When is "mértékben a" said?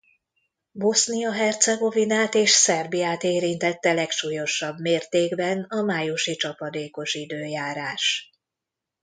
4.79-5.81